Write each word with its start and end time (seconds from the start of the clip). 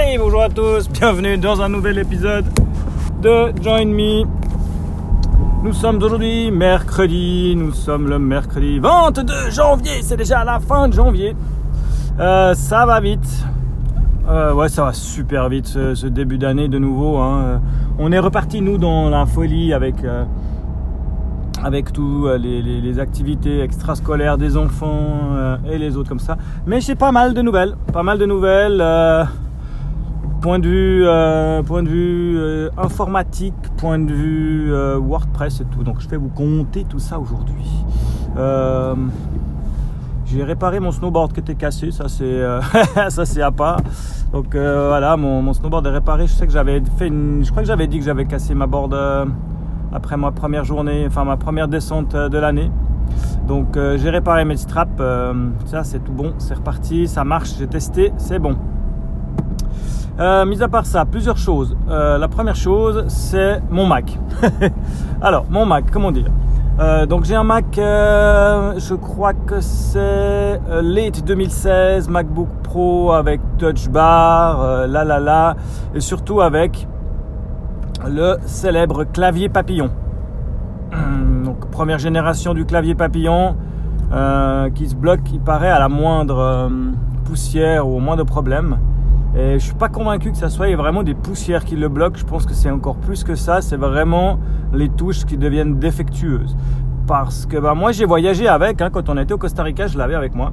Hey, 0.00 0.16
bonjour 0.16 0.42
à 0.42 0.48
tous, 0.48 0.88
bienvenue 0.88 1.38
dans 1.38 1.60
un 1.60 1.68
nouvel 1.68 1.98
épisode 1.98 2.44
de 3.20 3.52
Join 3.60 3.86
Me. 3.86 4.22
Nous 5.64 5.72
sommes 5.72 6.00
aujourd'hui 6.00 6.52
mercredi, 6.52 7.54
nous 7.56 7.72
sommes 7.72 8.06
le 8.08 8.20
mercredi 8.20 8.78
22 8.78 9.50
janvier, 9.50 10.00
c'est 10.02 10.16
déjà 10.16 10.44
la 10.44 10.60
fin 10.60 10.86
de 10.86 10.92
janvier. 10.92 11.34
Euh, 12.20 12.54
ça 12.54 12.86
va 12.86 13.00
vite, 13.00 13.44
euh, 14.28 14.54
ouais, 14.54 14.68
ça 14.68 14.84
va 14.84 14.92
super 14.92 15.48
vite 15.48 15.66
ce, 15.66 16.06
début 16.06 16.38
d'année 16.38 16.68
de 16.68 16.78
nouveau. 16.78 17.16
Hein. 17.16 17.60
On 17.98 18.12
est 18.12 18.20
reparti 18.20 18.60
nous 18.60 18.78
dans 18.78 19.10
la 19.10 19.26
folie 19.26 19.72
avec 19.72 20.04
euh, 20.04 20.24
avec 21.64 21.92
tout 21.92 22.28
les, 22.38 23.00
activités 23.00 23.62
extrascolaires 23.62 24.38
des 24.38 24.56
enfants 24.56 25.34
et 25.68 25.76
les 25.76 25.96
autres 25.96 26.08
comme 26.08 26.20
ça. 26.20 26.38
Mais 26.68 26.80
j'ai 26.80 26.94
pas 26.94 27.10
mal 27.10 27.34
de 27.34 27.42
nouvelles, 27.42 27.74
pas 27.92 28.04
mal 28.04 28.16
de 28.18 28.26
nouvelles 28.26 28.80
point 30.40 30.58
de 30.58 30.68
vue, 30.68 31.02
euh, 31.06 31.62
point 31.62 31.82
de 31.82 31.88
vue 31.88 32.38
euh, 32.38 32.70
informatique, 32.76 33.54
point 33.76 33.98
de 33.98 34.12
vue 34.12 34.72
euh, 34.72 34.98
WordPress 34.98 35.60
et 35.60 35.64
tout. 35.64 35.82
Donc 35.82 36.00
je 36.00 36.08
vais 36.08 36.16
vous 36.16 36.28
compter 36.28 36.84
tout 36.84 36.98
ça 36.98 37.18
aujourd'hui. 37.18 37.66
j'ai 40.26 40.44
réparé 40.44 40.78
mon 40.78 40.92
snowboard 40.92 41.32
qui 41.32 41.40
était 41.40 41.54
cassé, 41.54 41.90
ça 41.90 42.08
c'est 42.08 42.42
ça 43.08 43.24
c'est 43.24 43.42
à 43.42 43.50
part. 43.50 43.80
Donc 44.32 44.54
voilà, 44.54 45.16
mon, 45.16 45.52
snowboard 45.52 45.86
est 45.86 45.90
réparé. 45.90 46.26
Je 46.26 46.32
sais 46.32 46.46
que 46.46 46.52
j'avais 46.52 46.82
fait 46.98 47.08
une, 47.08 47.44
je 47.44 47.50
crois 47.50 47.62
que 47.62 47.68
j'avais 47.68 47.86
dit 47.86 47.98
que 47.98 48.04
j'avais 48.04 48.26
cassé 48.26 48.54
ma 48.54 48.66
board 48.66 48.94
après 49.92 50.16
ma 50.16 50.30
première 50.30 50.64
journée, 50.64 51.04
enfin 51.06 51.24
ma 51.24 51.36
première 51.36 51.68
descente 51.68 52.14
de 52.14 52.38
l'année. 52.38 52.70
Donc 53.46 53.78
j'ai 53.96 54.10
réparé 54.10 54.44
mes 54.44 54.58
straps, 54.58 55.02
ça 55.64 55.82
c'est 55.82 56.00
tout 56.00 56.12
bon, 56.12 56.34
c'est 56.38 56.54
reparti, 56.54 57.08
ça 57.08 57.24
marche, 57.24 57.54
j'ai 57.58 57.66
testé, 57.66 58.12
c'est 58.18 58.38
bon. 58.38 58.56
Euh, 60.18 60.44
mis 60.44 60.60
à 60.64 60.68
part 60.68 60.84
ça, 60.84 61.04
plusieurs 61.04 61.36
choses. 61.36 61.76
Euh, 61.88 62.18
la 62.18 62.26
première 62.26 62.56
chose, 62.56 63.04
c'est 63.06 63.62
mon 63.70 63.86
Mac. 63.86 64.18
Alors, 65.22 65.44
mon 65.48 65.64
Mac, 65.64 65.84
comment 65.92 66.10
dire? 66.10 66.26
Euh, 66.80 67.06
donc 67.06 67.24
j'ai 67.24 67.36
un 67.36 67.44
Mac, 67.44 67.66
je 67.74 68.94
crois 68.94 69.32
que 69.32 69.60
c'est 69.60 70.60
late 70.82 71.24
2016, 71.24 72.08
MacBook 72.08 72.48
Pro 72.64 73.12
avec 73.12 73.40
Touch 73.58 73.88
Bar, 73.88 74.86
là 74.86 75.04
là 75.04 75.18
là, 75.18 75.56
et 75.94 76.00
surtout 76.00 76.40
avec 76.40 76.86
le 78.06 78.36
célèbre 78.46 79.04
clavier 79.04 79.48
papillon. 79.48 79.90
Donc 81.44 81.68
première 81.70 81.98
génération 81.98 82.54
du 82.54 82.64
clavier 82.64 82.94
papillon 82.94 83.56
qui 84.74 84.88
se 84.88 84.94
bloque, 84.94 85.32
il 85.32 85.40
paraît, 85.40 85.70
à 85.70 85.80
la 85.80 85.88
moindre 85.88 86.70
poussière 87.24 87.88
ou 87.88 87.96
au 87.96 88.00
moindre 88.00 88.24
problème. 88.24 88.78
Et 89.36 89.58
je 89.58 89.64
suis 89.64 89.74
pas 89.74 89.88
convaincu 89.88 90.30
que 90.30 90.36
ça 90.36 90.48
soit 90.48 90.74
vraiment 90.74 91.02
des 91.02 91.14
poussières 91.14 91.64
qui 91.64 91.76
le 91.76 91.88
bloquent. 91.88 92.18
Je 92.18 92.24
pense 92.24 92.46
que 92.46 92.54
c'est 92.54 92.70
encore 92.70 92.96
plus 92.96 93.24
que 93.24 93.34
ça. 93.34 93.60
C'est 93.60 93.76
vraiment 93.76 94.38
les 94.72 94.88
touches 94.88 95.24
qui 95.24 95.36
deviennent 95.36 95.78
défectueuses. 95.78 96.56
Parce 97.06 97.46
que 97.46 97.58
bah, 97.58 97.74
moi 97.74 97.92
j'ai 97.92 98.04
voyagé 98.04 98.48
avec. 98.48 98.80
Hein, 98.80 98.90
quand 98.90 99.08
on 99.08 99.16
était 99.16 99.34
au 99.34 99.38
Costa 99.38 99.62
Rica, 99.62 99.86
je 99.86 99.98
l'avais 99.98 100.14
avec 100.14 100.34
moi. 100.34 100.52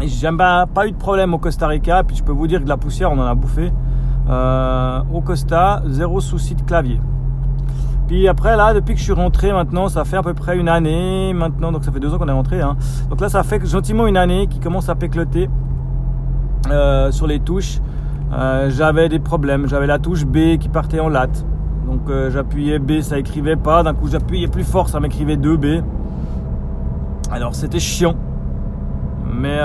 Et 0.00 0.08
j'ai 0.08 0.30
pas, 0.32 0.66
pas 0.66 0.86
eu 0.86 0.92
de 0.92 0.96
problème 0.96 1.34
au 1.34 1.38
Costa 1.38 1.66
Rica. 1.66 2.02
Puis 2.04 2.16
je 2.16 2.22
peux 2.22 2.32
vous 2.32 2.46
dire 2.46 2.60
que 2.60 2.64
de 2.64 2.68
la 2.68 2.76
poussière, 2.76 3.12
on 3.12 3.18
en 3.18 3.26
a 3.26 3.34
bouffé. 3.34 3.72
Euh, 4.28 5.00
au 5.12 5.20
Costa, 5.20 5.82
zéro 5.86 6.20
souci 6.20 6.54
de 6.54 6.62
clavier. 6.62 7.00
Puis 8.08 8.26
après, 8.26 8.56
là, 8.56 8.72
depuis 8.72 8.94
que 8.94 8.98
je 8.98 9.04
suis 9.04 9.12
rentré 9.12 9.52
maintenant, 9.52 9.88
ça 9.88 10.04
fait 10.04 10.16
à 10.16 10.22
peu 10.22 10.32
près 10.32 10.58
une 10.58 10.68
année 10.68 11.32
maintenant, 11.34 11.72
donc 11.72 11.84
ça 11.84 11.92
fait 11.92 12.00
deux 12.00 12.12
ans 12.12 12.18
qu'on 12.18 12.28
est 12.28 12.32
rentré. 12.32 12.60
Hein. 12.60 12.76
Donc 13.10 13.20
là, 13.20 13.28
ça 13.28 13.42
fait 13.42 13.64
gentiment 13.66 14.06
une 14.06 14.16
année 14.16 14.46
qui 14.46 14.60
commence 14.60 14.88
à 14.88 14.94
pécloter. 14.94 15.48
Euh, 16.70 17.10
sur 17.10 17.26
les 17.26 17.40
touches, 17.40 17.78
euh, 18.32 18.70
j'avais 18.70 19.08
des 19.08 19.18
problèmes. 19.18 19.66
J'avais 19.66 19.86
la 19.86 19.98
touche 19.98 20.24
B 20.24 20.58
qui 20.58 20.68
partait 20.68 21.00
en 21.00 21.08
latte. 21.08 21.44
Donc 21.86 22.00
euh, 22.08 22.30
j'appuyais 22.30 22.78
B, 22.78 23.00
ça 23.00 23.18
écrivait 23.18 23.56
pas. 23.56 23.82
D'un 23.82 23.94
coup, 23.94 24.08
j'appuyais 24.08 24.48
plus 24.48 24.64
fort, 24.64 24.88
ça 24.88 25.00
m'écrivait 25.00 25.36
2B. 25.36 25.82
Alors 27.30 27.54
c'était 27.54 27.80
chiant. 27.80 28.14
Mais 29.40 29.60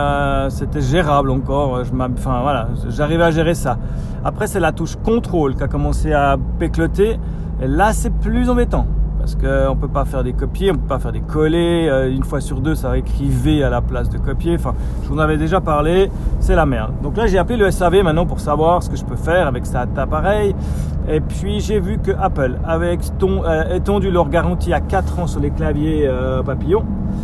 c'était 0.50 0.82
gérable 0.82 1.32
encore. 1.32 1.84
Je 1.84 1.92
enfin 1.94 2.42
voilà, 2.42 2.68
j'arrivais 2.90 3.24
à 3.24 3.32
gérer 3.32 3.56
ça. 3.56 3.78
Après, 4.24 4.46
c'est 4.46 4.60
la 4.60 4.72
touche 4.72 4.98
contrôle 4.98 5.56
qui 5.56 5.64
a 5.64 5.68
commencé 5.68 6.14
à 6.14 6.38
pécloter. 6.60 7.18
Et 7.62 7.68
là, 7.68 7.94
c'est 7.94 8.12
plus 8.12 8.50
embêtant 8.50 8.86
parce 9.24 9.36
qu'on 9.36 9.74
ne 9.74 9.80
peut 9.80 9.88
pas 9.88 10.04
faire 10.04 10.22
des 10.22 10.34
copiers, 10.34 10.72
on 10.72 10.74
ne 10.74 10.80
peut 10.80 10.88
pas 10.90 11.00
faire 11.00 11.14
des 11.14 11.22
collés. 11.22 11.88
Euh, 11.90 12.12
une 12.12 12.26
fois 12.26 12.42
sur 12.42 12.60
deux, 12.60 12.76
ça 12.76 12.98
écrit 12.98 13.30
V 13.30 13.64
à 13.64 13.70
la 13.70 13.80
place 13.80 14.10
de 14.10 14.18
copier. 14.18 14.56
Enfin, 14.56 14.74
je 15.02 15.08
vous 15.08 15.16
en 15.16 15.20
avais 15.20 15.38
déjà 15.38 15.62
parlé, 15.62 16.12
c'est 16.42 16.56
la 16.56 16.66
merde. 16.66 16.92
Donc 17.02 17.16
là, 17.16 17.26
j'ai 17.26 17.38
appelé 17.38 17.56
le 17.56 17.72
SAV 17.72 18.04
maintenant 18.04 18.26
pour 18.26 18.42
savoir 18.42 18.84
ce 18.84 18.90
que 18.90 18.98
je 18.98 19.06
peux 19.06 19.16
faire 19.16 19.48
avec 19.48 19.66
cet 19.66 19.98
appareil. 19.98 20.54
Et 21.08 21.22
puis, 21.22 21.62
j'ai 21.62 21.80
vu 21.80 22.00
que 22.00 22.12
Apple 22.12 22.58
avait 22.66 22.98
euh, 22.98 23.74
étendu 23.74 24.12
leur 24.12 24.28
garantie 24.28 24.74
à 24.74 24.82
4 24.82 25.20
ans 25.20 25.28
sur 25.28 25.40
les 25.40 25.52
claviers 25.52 26.06
euh, 26.06 26.44
papillons. 26.44 26.84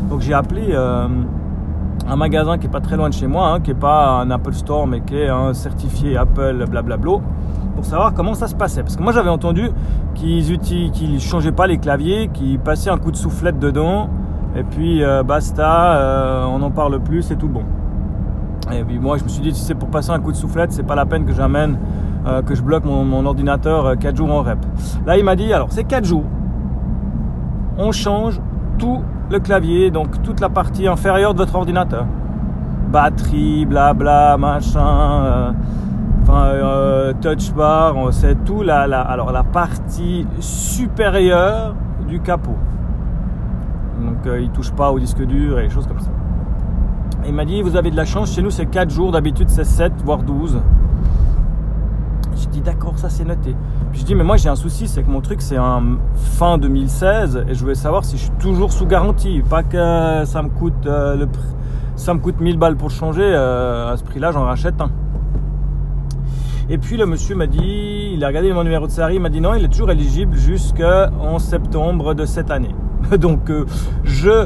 Donc, 0.09 0.21
j'ai 0.21 0.33
appelé 0.33 0.73
un 0.73 2.15
magasin 2.15 2.57
qui 2.57 2.67
est 2.67 2.71
pas 2.71 2.79
très 2.79 2.95
loin 2.95 3.09
de 3.09 3.13
chez 3.13 3.27
moi, 3.27 3.49
hein, 3.49 3.59
qui 3.59 3.71
est 3.71 3.73
pas 3.73 4.21
un 4.21 4.31
Apple 4.31 4.53
Store, 4.53 4.87
mais 4.87 5.01
qui 5.01 5.17
est 5.17 5.27
un 5.27 5.53
certifié 5.53 6.15
Apple, 6.15 6.63
blablabla 6.69 7.19
pour 7.79 7.85
savoir 7.85 8.13
comment 8.13 8.33
ça 8.33 8.47
se 8.47 8.55
passait. 8.55 8.83
Parce 8.83 8.97
que 8.97 9.01
moi 9.01 9.13
j'avais 9.13 9.29
entendu 9.29 9.69
qu'ils 10.13 10.59
qu'ils 10.59 11.21
changeaient 11.21 11.53
pas 11.53 11.65
les 11.65 11.77
claviers, 11.77 12.29
qu'ils 12.33 12.59
passaient 12.59 12.89
un 12.89 12.97
coup 12.97 13.09
de 13.09 13.15
soufflette 13.15 13.57
dedans, 13.57 14.09
et 14.53 14.63
puis 14.63 15.01
euh, 15.01 15.23
basta, 15.23 15.95
euh, 15.95 16.45
on 16.45 16.59
n'en 16.59 16.71
parle 16.71 16.99
plus, 16.99 17.21
c'est 17.21 17.37
tout 17.37 17.47
bon. 17.47 17.63
Et 18.73 18.83
puis 18.83 18.99
moi 18.99 19.17
je 19.17 19.23
me 19.23 19.29
suis 19.29 19.41
dit 19.41 19.53
si 19.53 19.63
c'est 19.63 19.75
pour 19.75 19.87
passer 19.87 20.11
un 20.11 20.19
coup 20.19 20.33
de 20.33 20.35
soufflette, 20.35 20.73
c'est 20.73 20.83
pas 20.83 20.95
la 20.95 21.05
peine 21.05 21.23
que 21.23 21.31
j'amène, 21.31 21.79
euh, 22.27 22.41
que 22.41 22.53
je 22.53 22.61
bloque 22.61 22.83
mon, 22.83 23.05
mon 23.05 23.25
ordinateur 23.25 23.97
4 23.97 24.17
jours 24.17 24.29
en 24.29 24.41
rep. 24.41 24.59
Là 25.07 25.17
il 25.17 25.23
m'a 25.23 25.37
dit 25.37 25.53
alors 25.53 25.71
c'est 25.71 25.85
4 25.85 26.03
jours, 26.03 26.25
on 27.77 27.93
change 27.93 28.41
tout 28.77 29.01
le 29.31 29.39
clavier, 29.39 29.89
donc 29.89 30.21
toute 30.21 30.41
la 30.41 30.49
partie 30.49 30.85
inférieure 30.85 31.33
de 31.33 31.39
votre 31.39 31.55
ordinateur. 31.55 32.05
Batterie, 32.91 33.65
blabla, 33.65 34.35
machin 34.37 35.53
euh, 36.31 37.13
touch 37.21 37.53
bar, 37.53 37.95
c'est 38.11 38.43
tout 38.45 38.61
la, 38.61 38.87
la, 38.87 39.01
alors 39.01 39.31
la 39.31 39.43
partie 39.43 40.27
supérieure 40.39 41.75
du 42.07 42.19
capot. 42.19 42.55
Donc 43.99 44.25
euh, 44.25 44.39
il 44.41 44.49
touche 44.51 44.71
pas 44.71 44.91
au 44.91 44.99
disque 44.99 45.21
dur 45.25 45.59
et 45.59 45.63
des 45.63 45.69
choses 45.69 45.87
comme 45.87 45.99
ça. 45.99 46.11
il 47.25 47.33
m'a 47.33 47.45
dit 47.45 47.61
vous 47.61 47.75
avez 47.75 47.91
de 47.91 47.95
la 47.95 48.05
chance, 48.05 48.33
chez 48.33 48.41
nous 48.41 48.51
c'est 48.51 48.65
4 48.65 48.89
jours, 48.89 49.11
d'habitude 49.11 49.49
c'est 49.49 49.63
7 49.63 49.93
voire 50.03 50.23
12. 50.23 50.61
Je 52.35 52.47
dis 52.47 52.61
d'accord, 52.61 52.97
ça 52.97 53.09
c'est 53.09 53.25
noté. 53.25 53.55
Puis 53.91 54.01
je 54.01 54.05
dis 54.05 54.15
mais 54.15 54.23
moi 54.23 54.37
j'ai 54.37 54.49
un 54.49 54.55
souci, 54.55 54.87
c'est 54.87 55.03
que 55.03 55.09
mon 55.09 55.21
truc 55.21 55.41
c'est 55.41 55.57
un 55.57 55.97
fin 56.15 56.57
2016 56.57 57.45
et 57.49 57.53
je 57.53 57.59
voulais 57.59 57.75
savoir 57.75 58.05
si 58.05 58.17
je 58.17 58.23
suis 58.23 58.31
toujours 58.39 58.71
sous 58.71 58.85
garantie, 58.85 59.41
pas 59.49 59.63
que 59.63 60.23
ça 60.25 60.41
me 60.41 60.49
coûte 60.49 60.85
euh, 60.85 61.25
ça 61.95 62.13
me 62.13 62.19
coûte 62.19 62.39
1000 62.39 62.57
balles 62.57 62.77
pour 62.77 62.91
changer, 62.91 63.33
à 63.33 63.95
ce 63.97 64.03
prix-là 64.03 64.31
j'en 64.31 64.43
rachète 64.43 64.79
un. 64.79 64.89
Et 66.71 66.77
puis 66.77 66.97
le 66.97 67.07
monsieur 67.07 67.35
m'a 67.35 67.47
dit, 67.47 68.11
il 68.13 68.23
a 68.23 68.27
regardé 68.27 68.53
mon 68.53 68.63
numéro 68.63 68.85
de 68.85 68.91
série, 68.91 69.15
il 69.15 69.21
m'a 69.21 69.29
dit 69.29 69.41
non, 69.41 69.55
il 69.55 69.65
est 69.65 69.69
toujours 69.69 69.89
éligible 69.89 70.37
jusqu'en 70.37 71.39
septembre 71.39 72.13
de 72.13 72.25
cette 72.25 72.51
année. 72.51 72.75
Donc 73.17 73.49
euh, 73.49 73.65
je 74.03 74.45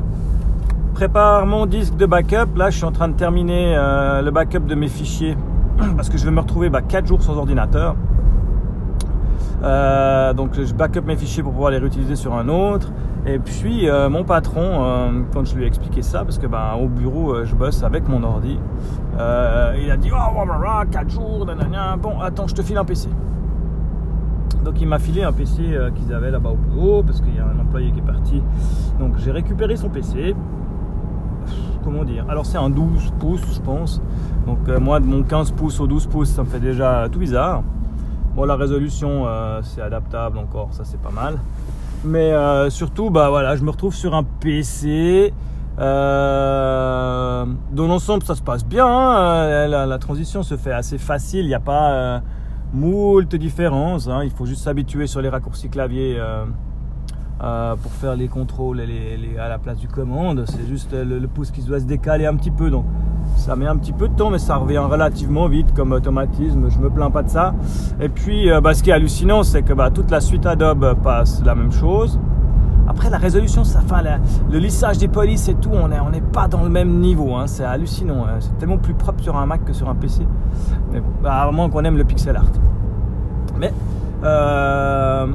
prépare 0.94 1.46
mon 1.46 1.66
disque 1.66 1.98
de 1.98 2.06
backup. 2.06 2.56
Là, 2.56 2.70
je 2.70 2.78
suis 2.78 2.86
en 2.86 2.94
train 2.94 3.10
de 3.10 3.18
terminer 3.18 3.76
euh, 3.76 4.22
le 4.22 4.32
backup 4.32 4.62
de 4.62 4.74
mes 4.74 4.88
fichiers 4.88 5.36
parce 5.98 6.08
que 6.08 6.18
je 6.18 6.24
vais 6.24 6.32
me 6.32 6.40
retrouver 6.40 6.70
bah, 6.70 6.82
4 6.82 7.06
jours 7.06 7.22
sans 7.22 7.36
ordinateur. 7.36 7.98
Euh, 9.64 10.34
donc 10.34 10.60
je 10.62 10.74
backup 10.74 11.02
mes 11.06 11.16
fichiers 11.16 11.42
pour 11.42 11.54
pouvoir 11.54 11.72
les 11.72 11.78
réutiliser 11.78 12.16
sur 12.16 12.34
un 12.34 12.50
autre. 12.50 12.92
Et 13.26 13.40
puis 13.40 13.90
euh, 13.90 14.10
mon 14.10 14.24
patron, 14.24 14.84
euh, 14.84 15.22
quand 15.34 15.46
je 15.46 15.56
lui 15.56 15.64
ai 15.64 15.68
expliqué 15.68 16.02
ça, 16.02 16.26
parce 16.26 16.38
que 16.38 16.48
ben, 16.48 16.74
au 16.82 16.88
bureau 16.88 17.44
je 17.46 17.56
bosse 17.56 17.84
avec 17.84 18.08
mon 18.08 18.24
ordi, 18.24 18.60
il 19.16 19.92
a 19.92 19.98
dit 19.98 20.12
oh, 20.12 20.46
4 20.92 21.10
jours, 21.10 21.46
nanana. 21.46 21.96
bon 21.98 22.20
attends 22.20 22.48
je 22.48 22.56
te 22.56 22.62
file 22.62 22.78
un 22.78 22.86
PC. 22.86 23.08
Donc 24.66 24.80
il 24.82 24.88
m'a 24.88 25.00
filé 25.00 25.24
un 25.24 25.34
PC 25.34 25.62
qu'ils 25.96 26.14
avaient 26.14 26.32
là-bas 26.32 26.52
au 26.52 26.56
bureau, 26.56 27.04
parce 27.04 27.22
qu'il 27.22 27.36
y 27.36 27.40
a 27.40 27.46
un 27.46 27.60
employé 27.60 27.92
qui 27.92 28.00
est 28.00 28.04
parti. 28.04 28.42
Donc 29.00 29.18
j'ai 29.18 29.32
récupéré 29.32 29.76
son 29.78 29.90
PC. 29.90 30.36
Comment 31.84 32.06
dire? 32.06 32.26
Alors 32.30 32.46
c'est 32.46 32.58
un 32.58 32.70
12 32.70 33.14
pouces 33.20 33.56
je 33.56 33.62
pense. 33.62 34.02
Donc 34.46 34.68
moi 34.82 35.00
de 35.00 35.06
mon 35.06 35.24
15 35.24 35.52
pouces 35.52 35.80
au 35.80 35.88
12 35.88 36.08
pouces 36.08 36.30
ça 36.30 36.44
me 36.44 36.48
fait 36.48 36.60
déjà 36.60 37.08
tout 37.10 37.20
bizarre. 37.20 37.64
Bon, 38.36 38.46
la 38.46 38.56
résolution, 38.56 39.28
euh, 39.28 39.62
c'est 39.62 39.82
adaptable 39.82 40.40
encore, 40.40 40.70
ça 40.72 40.84
c'est 40.86 41.00
pas 41.00 41.12
mal. 41.12 41.40
Mais 42.04 42.34
euh, 42.34 42.72
surtout, 42.72 43.12
bah 43.12 43.30
voilà, 43.30 43.56
je 43.56 43.64
me 43.64 43.70
retrouve 43.70 43.94
sur 43.94 44.16
un 44.16 44.24
PC. 44.24 45.32
Euh, 45.78 47.46
dans 47.72 47.88
l'ensemble, 47.88 48.24
ça 48.24 48.34
se 48.34 48.42
passe 48.42 48.66
bien. 48.66 48.88
Hein. 48.88 49.68
La, 49.68 49.98
transition 50.00 50.42
se 50.42 50.58
fait 50.58 50.72
assez 50.72 50.98
facile. 50.98 51.42
Il 51.42 51.50
n'y 51.50 51.54
a 51.54 51.60
pas 51.60 52.22
moult 52.74 53.36
différences. 53.36 54.08
Hein. 54.08 54.22
Il 54.24 54.32
faut 54.32 54.46
juste 54.46 54.64
s'habituer 54.64 55.06
sur 55.06 55.22
les 55.22 55.30
raccourcis 55.30 55.70
clavier 55.70 56.20
pour 57.40 57.92
faire 57.94 58.16
les 58.16 58.28
contrôles 58.28 58.82
à 59.40 59.48
la 59.48 59.60
place 59.60 59.78
du 59.78 59.88
commande. 59.88 60.46
C'est 60.48 60.68
juste 60.68 60.94
le, 60.94 61.28
pouce 61.28 61.52
qui 61.52 61.62
doit 61.62 61.80
se 61.80 61.86
décaler 61.86 62.26
un 62.26 62.36
petit 62.36 62.52
peu. 62.52 62.72
Donc 62.72 62.86
ça 63.44 63.58
met 63.58 63.68
un 63.68 63.76
petit 63.76 63.92
peu 63.92 64.08
de 64.08 64.14
temps, 64.16 64.30
mais 64.30 64.40
ça 64.40 64.56
revient 64.56 64.78
relativement 64.78 65.50
vite 65.50 65.74
comme 65.74 65.92
automatisme. 65.92 66.70
Je 66.70 66.80
me 66.80 66.90
plains 66.90 67.12
pas 67.12 67.24
de 67.24 67.30
ça. 67.30 67.54
Et 68.00 68.08
puis, 68.08 68.50
euh, 68.50 68.62
bah, 68.62 68.74
ce 68.74 68.82
qui 68.82 68.90
est 68.90 68.94
hallucinant, 68.94 69.44
c'est 69.44 69.64
que 69.64 69.74
bah, 69.74 69.92
toute 69.92 70.10
la 70.12 70.22
suite 70.22 70.46
Adobe 70.46 70.96
passe 71.04 71.44
la 71.44 71.54
même 71.54 71.72
chose. 71.72 72.20
Après, 72.88 73.10
la 73.10 73.18
résolution, 73.18 73.66
ça, 73.66 73.82
le 74.50 74.58
lissage 74.60 74.98
des 74.98 75.10
polices 75.10 75.50
et 75.50 75.56
tout, 75.56 75.72
on 75.74 75.90
n'est 75.90 76.00
on 76.00 76.12
pas 76.32 76.48
dans 76.48 76.64
le 76.64 76.70
même 76.70 77.00
niveau. 77.00 77.36
Hein. 77.36 77.48
c'est 77.48 77.66
hallucinant. 77.66 78.26
Hein. 78.26 78.38
c'est 78.40 78.58
tellement 78.58 78.78
plus 78.78 78.94
propre 78.94 79.22
sur 79.22 79.36
un 79.36 79.46
Mac 79.46 79.66
que 79.66 79.74
sur 79.74 79.90
un 79.90 79.96
PC. 79.96 80.26
Mais 80.94 81.02
bah, 81.22 81.44
à 81.44 81.52
moins 81.52 81.70
qu'on 81.70 81.84
aime 81.84 81.98
le 81.98 82.06
pixel 82.06 82.38
art. 82.38 82.52
Mais 83.60 83.74
euh, 84.24 85.28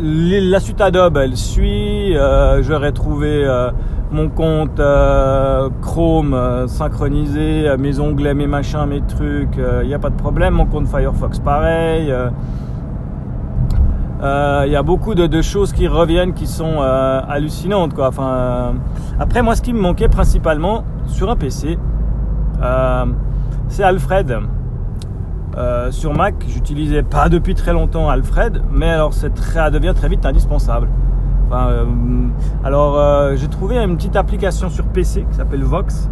la 0.00 0.60
suite 0.60 0.80
Adobe, 0.80 1.16
elle 1.16 1.36
suit. 1.36 2.16
Euh, 2.16 2.62
J'aurais 2.62 2.92
trouvé 2.92 3.44
euh, 3.44 3.70
mon 4.10 4.28
compte 4.28 4.78
euh, 4.80 5.68
Chrome 5.82 6.66
synchronisé, 6.66 7.66
mes 7.78 8.00
onglets, 8.00 8.34
mes 8.34 8.46
machins, 8.46 8.86
mes 8.86 9.00
trucs. 9.02 9.58
Il 9.82 9.86
n'y 9.88 9.94
a 9.94 9.98
pas 9.98 10.10
de 10.10 10.16
problème. 10.16 10.54
Mon 10.54 10.66
compte 10.66 10.86
Firefox, 10.88 11.38
pareil. 11.40 12.12
Il 14.20 14.72
y 14.72 14.76
a 14.76 14.82
beaucoup 14.82 15.14
de, 15.14 15.42
choses 15.42 15.72
qui 15.72 15.86
reviennent 15.88 16.34
qui 16.34 16.46
sont 16.46 16.80
hallucinantes. 16.80 17.92
Enfin, 17.98 18.74
après, 19.18 19.42
moi, 19.42 19.54
ce 19.56 19.62
qui 19.62 19.72
me 19.72 19.80
manquait 19.80 20.08
principalement 20.08 20.84
sur 21.06 21.30
un 21.30 21.36
PC, 21.36 21.78
c'est 23.68 23.82
Alfred. 23.82 24.38
Euh, 25.58 25.90
sur 25.90 26.14
Mac, 26.14 26.36
j'utilisais 26.46 27.02
pas 27.02 27.28
depuis 27.28 27.54
très 27.54 27.72
longtemps 27.72 28.08
Alfred, 28.08 28.62
mais 28.70 28.88
alors 28.88 29.12
ça 29.12 29.28
devient 29.70 29.92
très 29.94 30.08
vite 30.08 30.24
indispensable. 30.24 30.88
Euh, 31.50 31.84
alors 32.62 32.96
euh, 32.96 33.34
j'ai 33.34 33.48
trouvé 33.48 33.76
une 33.78 33.96
petite 33.96 34.14
application 34.14 34.70
sur 34.70 34.84
PC 34.84 35.26
qui 35.28 35.36
s'appelle 35.36 35.64
Vox, 35.64 36.08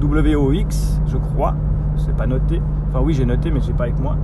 W-O-X, 0.00 1.00
je 1.06 1.18
crois, 1.18 1.54
c'est 1.98 2.16
pas 2.16 2.26
noté. 2.26 2.60
Enfin 2.88 3.00
oui 3.04 3.14
j'ai 3.14 3.24
noté 3.24 3.52
mais 3.52 3.60
j'ai 3.60 3.74
pas 3.74 3.84
avec 3.84 3.98
moi. 4.00 4.16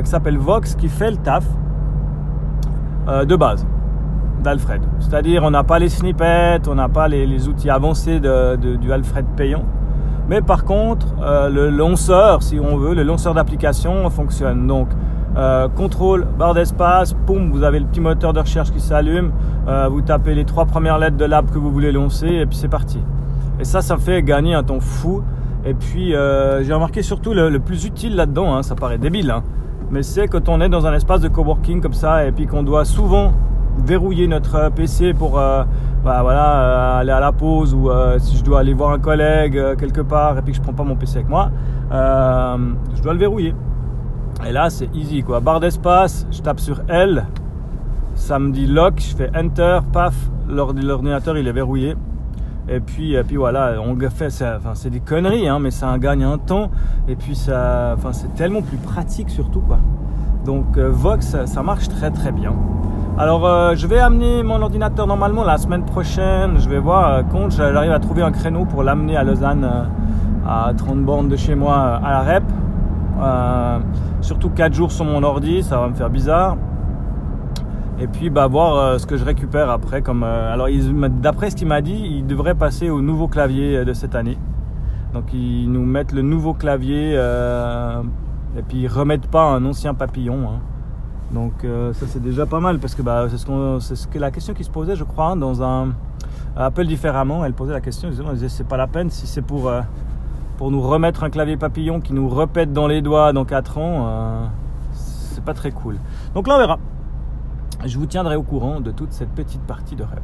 qui 0.00 0.08
s'appelle 0.08 0.38
Vox, 0.38 0.76
qui 0.76 0.88
fait 0.88 1.10
le 1.10 1.16
taf 1.16 1.44
de 3.08 3.34
base 3.36 3.66
d'Alfred. 4.44 4.82
C'est-à-dire 5.00 5.42
on 5.42 5.50
n'a 5.50 5.64
pas 5.64 5.80
les 5.80 5.88
snippets, 5.88 6.68
on 6.68 6.76
n'a 6.76 6.88
pas 6.88 7.08
les, 7.08 7.48
outils 7.48 7.70
avancés 7.70 8.20
du 8.20 8.92
Alfred 8.92 9.26
payant. 9.36 9.64
Mais 10.28 10.40
par 10.40 10.64
contre, 10.64 11.06
euh, 11.22 11.48
le 11.48 11.70
lanceur, 11.70 12.42
si 12.42 12.58
on 12.58 12.76
veut, 12.76 12.94
le 12.94 13.02
lanceur 13.02 13.34
d'application 13.34 14.08
fonctionne. 14.10 14.66
Donc, 14.66 14.88
euh, 15.36 15.68
contrôle, 15.68 16.26
barre 16.38 16.54
d'espace, 16.54 17.14
poum, 17.26 17.50
vous 17.50 17.62
avez 17.62 17.78
le 17.78 17.86
petit 17.86 18.00
moteur 18.00 18.32
de 18.32 18.40
recherche 18.40 18.72
qui 18.72 18.80
s'allume. 18.80 19.32
Euh, 19.68 19.88
vous 19.88 20.00
tapez 20.00 20.34
les 20.34 20.44
trois 20.44 20.64
premières 20.64 20.98
lettres 20.98 21.16
de 21.16 21.24
l'app 21.24 21.50
que 21.52 21.58
vous 21.58 21.70
voulez 21.70 21.92
lancer 21.92 22.26
et 22.26 22.46
puis 22.46 22.56
c'est 22.56 22.68
parti. 22.68 22.98
Et 23.60 23.64
ça, 23.64 23.82
ça 23.82 23.96
fait 23.96 24.22
gagner 24.22 24.54
un 24.54 24.62
temps 24.62 24.80
fou. 24.80 25.22
Et 25.64 25.74
puis, 25.74 26.10
j'ai 26.12 26.72
remarqué 26.72 27.02
surtout 27.02 27.34
le, 27.34 27.58
plus 27.58 27.86
utile 27.86 28.14
là-dedans, 28.14 28.54
hein, 28.54 28.62
ça 28.62 28.76
paraît 28.76 28.98
débile, 28.98 29.32
hein, 29.32 29.42
mais 29.90 30.04
c'est 30.04 30.28
quand 30.28 30.48
on 30.48 30.60
est 30.60 30.68
dans 30.68 30.86
un 30.86 30.92
espace 30.92 31.20
de 31.20 31.26
coworking 31.26 31.80
comme 31.80 31.92
ça 31.92 32.24
et 32.24 32.30
puis 32.30 32.46
qu'on 32.46 32.62
doit 32.62 32.84
souvent 32.84 33.32
verrouiller 33.84 34.26
notre 34.26 34.70
PC 34.70 35.14
pour 35.14 35.38
bah, 36.06 36.22
voilà, 36.22 36.60
euh, 36.60 37.00
aller 37.00 37.10
à 37.10 37.18
la 37.18 37.32
pause 37.32 37.74
ou 37.74 37.90
euh, 37.90 38.20
si 38.20 38.36
je 38.36 38.44
dois 38.44 38.60
aller 38.60 38.74
voir 38.74 38.92
un 38.92 39.00
collègue 39.00 39.58
euh, 39.58 39.74
quelque 39.74 40.02
part 40.02 40.38
et 40.38 40.42
puis 40.42 40.52
que 40.52 40.58
je 40.58 40.62
prends 40.62 40.72
pas 40.72 40.84
mon 40.84 40.94
PC 40.94 41.16
avec 41.16 41.28
moi, 41.28 41.50
je 41.90 43.02
dois 43.02 43.12
le 43.12 43.18
verrouiller. 43.18 43.56
Et 44.46 44.52
là, 44.52 44.70
c'est 44.70 44.88
easy 44.94 45.24
quoi. 45.24 45.40
Barre 45.40 45.58
d'espace, 45.58 46.24
je 46.30 46.40
tape 46.42 46.60
sur 46.60 46.80
L, 46.88 47.26
ça 48.14 48.38
me 48.38 48.52
dit 48.52 48.68
lock, 48.68 49.00
je 49.00 49.16
fais 49.16 49.30
Enter, 49.36 49.80
paf, 49.92 50.14
l'ordinateur 50.48 51.36
il 51.36 51.48
est 51.48 51.52
verrouillé. 51.52 51.96
Et 52.68 52.78
puis, 52.78 53.14
et 53.14 53.24
puis 53.24 53.36
voilà, 53.36 53.74
on 53.84 53.98
fait, 54.08 54.30
c'est 54.30 54.90
des 54.90 55.00
conneries, 55.00 55.48
hein, 55.48 55.58
mais 55.58 55.72
ça 55.72 55.98
gagne 55.98 56.22
un 56.22 56.38
temps. 56.38 56.70
Et 57.08 57.16
puis 57.16 57.34
ça, 57.34 57.94
enfin, 57.96 58.12
c'est 58.12 58.32
tellement 58.36 58.62
plus 58.62 58.78
pratique 58.78 59.30
surtout 59.30 59.60
quoi. 59.60 59.78
Donc 60.46 60.78
Vox, 60.78 61.36
ça 61.44 61.62
marche 61.64 61.88
très 61.88 62.12
très 62.12 62.30
bien. 62.30 62.54
Alors 63.18 63.46
euh, 63.46 63.74
je 63.74 63.86
vais 63.86 63.98
amener 63.98 64.42
mon 64.42 64.60
ordinateur 64.60 65.06
normalement 65.06 65.42
la 65.42 65.56
semaine 65.56 65.84
prochaine. 65.84 66.58
Je 66.58 66.68
vais 66.68 66.78
voir 66.78 67.08
euh, 67.08 67.22
quand 67.32 67.50
j'arrive 67.50 67.90
à 67.90 67.98
trouver 67.98 68.20
un 68.20 68.30
créneau 68.30 68.66
pour 68.66 68.84
l'amener 68.84 69.16
à 69.16 69.24
Lausanne 69.24 69.64
euh, 69.64 69.84
à 70.46 70.72
30 70.76 71.00
bornes 71.00 71.28
de 71.28 71.36
chez 71.36 71.54
moi 71.54 71.98
à 72.04 72.10
la 72.10 72.20
REP. 72.20 72.44
surtout 74.20 74.50
4 74.50 74.74
jours 74.74 74.92
sur 74.92 75.04
mon 75.06 75.22
ordi, 75.22 75.62
ça 75.62 75.78
va 75.78 75.88
me 75.88 75.94
faire 75.94 76.10
bizarre. 76.10 76.58
Et 77.98 78.06
puis 78.06 78.28
bah, 78.28 78.46
voir 78.46 79.00
ce 79.00 79.06
que 79.06 79.16
je 79.16 79.24
récupère 79.24 79.70
après. 79.70 80.02
Comme, 80.02 80.22
alors 80.22 80.68
d'après 81.22 81.50
ce 81.50 81.56
qu'il 81.56 81.66
m'a 81.66 81.80
dit, 81.80 82.18
il 82.18 82.26
devrait 82.26 82.54
passer 82.54 82.90
au 82.90 83.00
nouveau 83.00 83.26
clavier 83.26 83.84
de 83.84 83.92
cette 83.94 84.14
année. 84.14 84.38
Donc 85.14 85.32
ils 85.32 85.72
nous 85.72 85.86
mettent 85.86 86.12
le 86.12 86.22
nouveau 86.22 86.52
clavier 86.52 87.18
et 88.56 88.62
puis 88.62 88.82
ils 88.82 88.88
remettent 88.88 89.28
pas 89.28 89.44
un 89.44 89.64
ancien 89.64 89.94
papillon. 89.94 90.48
Hein. 90.48 90.60
Donc 91.32 91.64
euh, 91.64 91.92
ça 91.92 92.06
c'est 92.06 92.22
déjà 92.22 92.46
pas 92.46 92.60
mal 92.60 92.78
parce 92.78 92.94
que 92.94 93.02
bah, 93.02 93.26
c'est 93.28 93.96
ce, 93.96 94.18
la 94.18 94.30
question 94.30 94.54
qui 94.54 94.62
se 94.64 94.70
posait 94.70 94.94
je 94.94 95.04
crois 95.04 95.34
dans 95.34 95.62
un 95.62 95.94
Apple 96.56 96.86
différemment. 96.86 97.44
Elle 97.44 97.52
posait 97.52 97.72
la 97.72 97.80
question, 97.80 98.08
elle 98.08 98.34
disait 98.34 98.48
c'est 98.48 98.66
pas 98.66 98.76
la 98.76 98.86
peine 98.86 99.10
si 99.10 99.26
c'est 99.26 99.42
pour, 99.42 99.68
euh, 99.68 99.82
pour 100.56 100.70
nous 100.70 100.80
remettre 100.80 101.24
un 101.24 101.30
clavier 101.30 101.56
papillon 101.56 102.00
qui 102.00 102.12
nous 102.12 102.28
repète 102.28 102.72
dans 102.72 102.86
les 102.86 103.02
doigts 103.02 103.32
dans 103.32 103.44
4 103.44 103.78
ans, 103.78 104.06
euh, 104.06 104.46
c'est 104.92 105.44
pas 105.44 105.54
très 105.54 105.72
cool. 105.72 105.98
Donc 106.34 106.46
là 106.46 106.54
on 106.54 106.58
verra. 106.58 106.78
Je 107.84 107.98
vous 107.98 108.06
tiendrai 108.06 108.36
au 108.36 108.42
courant 108.42 108.80
de 108.80 108.90
toute 108.90 109.12
cette 109.12 109.28
petite 109.30 109.60
partie 109.62 109.96
de 109.96 110.02
rep. 110.02 110.22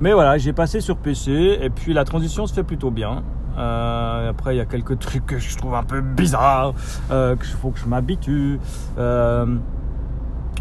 Mais 0.00 0.12
voilà, 0.12 0.36
j'ai 0.36 0.52
passé 0.52 0.80
sur 0.80 0.96
PC 0.96 1.58
et 1.60 1.70
puis 1.70 1.94
la 1.94 2.04
transition 2.04 2.46
se 2.46 2.52
fait 2.52 2.62
plutôt 2.62 2.90
bien. 2.90 3.22
Après, 3.56 4.54
il 4.54 4.58
y 4.58 4.60
a 4.60 4.66
quelques 4.66 4.98
trucs 4.98 5.26
que 5.26 5.38
je 5.38 5.56
trouve 5.56 5.74
un 5.74 5.82
peu 5.82 6.00
bizarres, 6.00 6.74
qu'il 7.08 7.56
faut 7.60 7.70
que 7.70 7.78
je 7.78 7.86
m'habitue. 7.86 8.58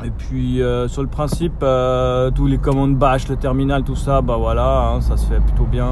Et 0.06 0.12
puis 0.12 0.62
euh, 0.62 0.88
sur 0.88 1.02
le 1.02 1.10
principe, 1.10 1.62
euh, 1.62 2.32
tous 2.32 2.48
les 2.48 2.58
commandes 2.58 2.96
bash, 2.96 3.28
le 3.28 3.36
terminal, 3.36 3.84
tout 3.84 3.98
ça, 3.98 4.22
bah 4.22 4.38
voilà, 4.40 4.92
hein, 4.94 5.02
ça 5.02 5.18
se 5.18 5.26
fait 5.26 5.42
plutôt 5.42 5.66
bien. 5.66 5.90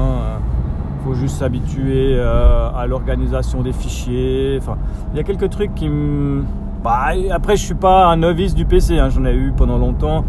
Faut 1.04 1.14
juste 1.14 1.36
s'habituer 1.36 2.16
euh, 2.16 2.70
à 2.74 2.86
l'organisation 2.86 3.62
des 3.62 3.72
fichiers. 3.72 4.58
Enfin, 4.60 4.78
il 5.12 5.18
y 5.18 5.20
a 5.20 5.24
quelques 5.24 5.50
trucs 5.50 5.74
qui 5.74 5.88
me... 5.88 6.42
Bah, 6.82 7.08
après, 7.32 7.56
je 7.56 7.64
suis 7.64 7.74
pas 7.74 8.06
un 8.06 8.16
novice 8.16 8.54
du 8.54 8.64
PC, 8.64 8.98
hein, 8.98 9.10
j'en 9.10 9.24
ai 9.24 9.34
eu 9.34 9.52
pendant 9.54 9.78
longtemps. 9.78 10.24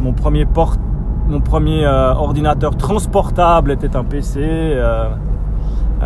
mon 0.00 0.12
premier, 0.12 0.46
mon 1.28 1.40
premier 1.40 1.86
ordinateur 1.86 2.76
transportable 2.76 3.70
était 3.70 3.94
un 3.94 4.04
PC. 4.04 4.74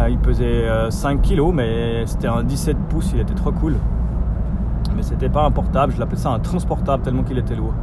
Il 0.09 0.19
pesait 0.19 0.67
5 0.91 1.23
kg, 1.23 1.53
mais 1.53 2.07
c'était 2.07 2.29
un 2.29 2.43
17 2.43 2.77
pouces, 2.89 3.11
il 3.15 3.21
était 3.21 3.35
trop 3.35 3.53
cool 3.53 3.77
mais 4.95 5.03
c'était 5.03 5.29
pas 5.29 5.45
un 5.45 5.51
portable, 5.51 5.93
je 5.93 5.99
l'appelais 5.99 6.19
ça 6.19 6.31
un 6.31 6.39
transportable 6.39 7.03
tellement 7.03 7.23
qu'il 7.23 7.39
était 7.39 7.55
lourd. 7.55 7.75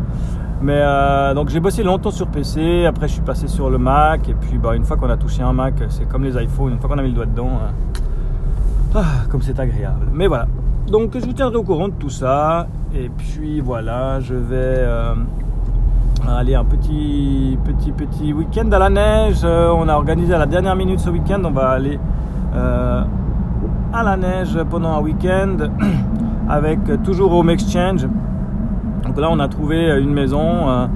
Mais 0.61 0.77
euh, 0.77 1.33
donc 1.33 1.49
j'ai 1.49 1.59
bossé 1.59 1.83
longtemps 1.83 2.11
sur 2.11 2.27
PC, 2.27 2.85
après 2.85 3.07
je 3.07 3.13
suis 3.13 3.21
passé 3.21 3.47
sur 3.47 3.69
le 3.69 3.77
Mac, 3.77 4.27
et 4.27 4.33
puis 4.33 4.57
bah, 4.57 4.75
une 4.75 4.83
fois 4.83 4.97
qu'on 4.97 5.09
a 5.09 5.17
touché 5.17 5.41
un 5.41 5.53
Mac, 5.53 5.75
c'est 5.89 6.07
comme 6.07 6.23
les 6.23 6.41
iPhones, 6.41 6.73
une 6.73 6.79
fois 6.79 6.89
qu'on 6.89 6.97
a 6.97 7.01
mis 7.01 7.09
le 7.09 7.15
doigt 7.15 7.25
dedans, 7.25 7.49
euh, 7.63 8.95
ah, 8.95 9.05
comme 9.29 9.41
c'est 9.41 9.59
agréable. 9.59 10.07
Mais 10.13 10.27
voilà, 10.27 10.47
donc 10.87 11.11
je 11.13 11.25
vous 11.25 11.33
tiendrai 11.33 11.57
au 11.57 11.63
courant 11.63 11.87
de 11.87 11.93
tout 11.93 12.09
ça, 12.09 12.67
et 12.93 13.09
puis 13.09 13.61
voilà, 13.61 14.19
je 14.19 14.35
vais 14.35 14.55
euh, 14.55 15.13
aller 16.37 16.55
un 16.55 16.65
petit, 16.65 17.57
petit, 17.63 17.91
petit 17.91 18.33
week-end 18.33 18.71
à 18.71 18.79
la 18.79 18.89
neige. 18.89 19.43
on 19.43 19.87
a 19.87 19.95
organisé 19.95 20.33
à 20.33 20.37
la 20.37 20.45
dernière 20.45 20.75
minute 20.75 20.99
ce 20.99 21.09
week-end, 21.09 21.41
on 21.43 21.51
va 21.51 21.69
aller 21.69 21.99
à 22.53 24.03
la 24.03 24.17
neige 24.17 24.57
pendant 24.69 24.93
un 24.93 25.01
week-end. 25.01 25.57
avec 26.49 26.79
toujours 27.03 27.33
Home 27.33 27.51
Exchange. 27.51 28.07
Donc 29.05 29.17
là, 29.17 29.29
on 29.31 29.39
a 29.39 29.47
trouvé 29.47 29.99
une 30.01 30.11
maison 30.11 30.67
euh, 30.67 30.87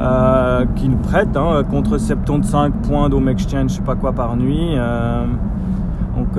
euh, 0.00 0.64
qui 0.76 0.88
nous 0.88 0.98
prête 0.98 1.36
hein, 1.36 1.62
contre 1.68 1.98
75 1.98 2.72
points 2.86 3.08
d'Home 3.08 3.28
Exchange, 3.28 3.70
je 3.70 3.76
sais 3.76 3.82
pas 3.82 3.96
quoi 3.96 4.12
par 4.12 4.36
nuit. 4.36 4.74
Euh. 4.76 5.24
donc 6.16 6.38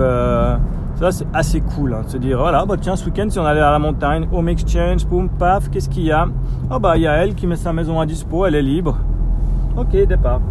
ça, 1.02 1.12
c'est 1.12 1.28
assez 1.34 1.62
cool 1.62 1.94
hein, 1.94 2.04
de 2.06 2.10
se 2.10 2.18
dire 2.18 2.38
voilà, 2.38 2.66
bah, 2.66 2.76
tiens, 2.80 2.96
ce 2.96 3.06
week-end, 3.06 3.28
si 3.30 3.40
on 3.40 3.46
allait 3.46 3.60
à 3.60 3.72
la 3.72 3.80
montagne, 3.80 4.28
Home 4.32 4.50
Exchange, 4.50 5.06
boum, 5.06 5.30
paf, 5.30 5.70
qu'est-ce 5.70 5.90
qu'il 5.90 6.04
y 6.04 6.12
a? 6.12 6.28
Oh, 6.72 6.80
bah, 6.80 6.96
il 6.96 7.04
y 7.04 7.08
a 7.08 7.14
elle 7.14 7.36
qui 7.36 7.48
met 7.48 7.56
sa 7.56 7.74
maison 7.74 8.00
à 8.00 8.06
dispo, 8.06 8.46
elle 8.46 8.56
est 8.56 8.62
libre. 8.62 8.98
Ok, 9.76 9.92
départ. 9.92 10.42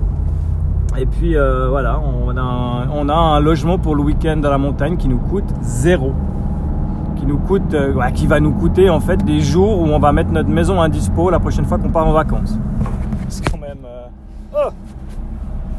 Et 0.99 1.07
puis 1.07 1.37
voilà, 1.69 2.01
on 2.01 2.37
a, 2.37 2.87
on 2.93 3.09
a 3.09 3.15
un 3.15 3.41
logement 3.41 3.79
pour 3.79 3.95
le 3.95 4.03
week-end 4.03 4.43
à 4.43 4.51
la 4.51 4.59
montagne 4.59 4.97
qui 4.97 5.09
nous 5.09 5.19
coûte 5.19 5.49
zéro 5.63 6.13
qui 7.21 7.27
nous 7.27 7.39
coûte, 7.39 7.75
euh, 7.75 8.11
qui 8.15 8.27
va 8.27 8.41
nous 8.41 8.53
coûter 8.53 8.89
en 8.89 9.01
fait 9.01 9.23
des 9.25 9.41
jours 9.41 9.81
où 9.81 9.85
on 9.85 9.99
va 9.99 10.13
mettre 10.13 10.31
notre 10.31 10.49
maison 10.49 10.81
à 10.81 10.89
dispo 10.89 11.31
la 11.31 11.39
prochaine 11.39 11.67
fois 11.67 11.79
qu'on 11.79 11.91
part 11.91 12.07
en 12.07 12.13
vacances. 12.13 12.59
C'est 13.29 13.49
quand 13.49 13.59
même, 13.59 13.85
euh, 13.85 14.07
oh 14.55 14.71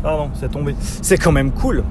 pardon, 0.03 0.29
c'est 0.35 0.51
tombé. 0.51 0.75
C'est 0.79 1.17
quand 1.17 1.31
même 1.31 1.51
cool. 1.51 1.83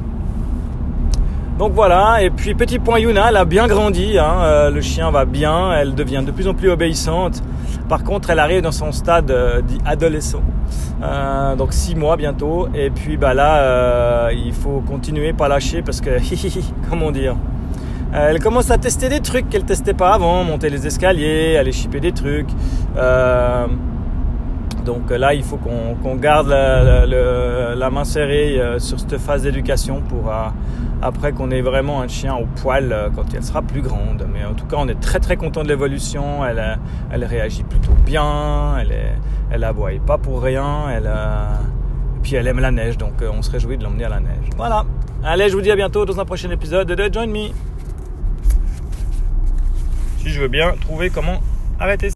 Donc 1.61 1.75
voilà, 1.75 2.23
et 2.23 2.31
puis 2.31 2.55
petit 2.55 2.79
point 2.79 3.00
Yuna, 3.00 3.29
elle 3.29 3.37
a 3.37 3.45
bien 3.45 3.67
grandi, 3.67 4.19
hein, 4.19 4.37
euh, 4.40 4.71
le 4.71 4.81
chien 4.81 5.11
va 5.11 5.26
bien, 5.26 5.75
elle 5.75 5.95
devient 5.95 6.23
de 6.25 6.31
plus 6.31 6.49
en 6.49 6.55
plus 6.55 6.71
obéissante. 6.71 7.43
Par 7.87 8.02
contre, 8.02 8.31
elle 8.31 8.38
arrive 8.38 8.62
dans 8.62 8.73
son 8.73 8.93
stade 8.93 9.31
euh, 9.31 9.61
euh, 11.02 11.57
donc 11.57 11.75
six 11.75 11.95
mois 11.95 12.17
bientôt. 12.17 12.69
Et 12.75 12.88
puis 12.88 13.19
bah 13.19 13.35
là, 13.35 14.31
il 14.33 14.55
faut 14.55 14.83
continuer, 14.88 15.35
pas 15.35 15.49
lâcher 15.49 15.83
parce 15.83 16.00
que, 16.00 16.12
comment 16.88 17.11
dire, 17.11 17.37
elle 18.14 18.40
commence 18.40 18.71
à 18.71 18.79
tester 18.79 19.11
des 19.11 19.21
trucs 19.21 19.50
qu'elle 19.50 19.64
testait 19.64 19.93
pas 19.93 20.14
avant, 20.14 20.43
monter 20.45 20.71
les 20.71 20.87
escaliers, 20.87 21.59
aller 21.59 21.73
chipper 21.73 22.00
des 22.00 22.12
trucs. 22.12 22.49
Donc 24.93 25.11
là, 25.11 25.35
il 25.35 25.45
faut 25.45 25.57
qu'on 25.57 26.17
garde 26.17 26.49
la, 26.49 27.91
main 27.91 28.05
serrée 28.05 28.61
sur 28.79 28.99
cette 28.99 29.19
phase 29.19 29.43
d'éducation 29.43 30.01
pour 30.01 30.33
après 31.03 31.33
qu'on 31.33 31.51
ait 31.51 31.63
vraiment 31.63 32.03
un 32.03 32.09
chien 32.09 32.35
au 32.35 32.47
poil 32.47 32.93
euh, 32.93 33.09
quand 33.15 33.25
elle 33.35 33.43
sera 33.43 33.63
plus 33.63 33.83
grande. 33.83 34.27
Mais 34.33 34.45
en 34.45 34.55
tout 34.55 34.67
cas, 34.67 34.77
on 34.79 34.89
est 34.89 35.01
très 35.01 35.21
très 35.21 35.37
content 35.37 35.63
de 35.63 35.69
l'évolution. 35.69 36.45
Elle, 36.45 36.59
euh, 36.59 37.27
réagit 37.27 37.63
plutôt 37.63 37.95
bien. 38.05 38.77
Elle, 38.79 38.93
est, 38.93 39.65
aboie 39.65 39.93
pas 40.05 40.19
pour 40.19 40.43
rien. 40.43 40.89
Euh, 40.91 41.55
et 42.17 42.21
puis 42.23 42.35
elle 42.35 42.47
aime 42.47 42.61
la 42.61 42.71
neige, 42.71 42.99
donc 42.99 43.15
on 43.23 43.43
se 43.43 43.51
réjouit 43.51 43.79
de 43.79 43.85
l'emmener 43.85 44.05
à 44.05 44.11
la 44.11 44.21
neige. 44.21 44.51
Voilà. 44.57 44.85
Allez, 45.25 45.49
je 45.49 45.55
vous 45.55 45.63
dis 45.63 45.71
à 45.71 45.77
bientôt 45.77 46.05
dans 46.05 46.19
un 46.21 46.25
prochain 46.25 46.51
épisode 46.51 46.89
de 46.89 47.13
Join 47.13 47.31
Me. 47.31 47.49
Si 50.19 50.29
je 50.29 50.41
veux 50.41 50.49
bien 50.49 50.75
trouver 50.81 51.09
comment 51.09 51.41
arrêter 51.79 52.09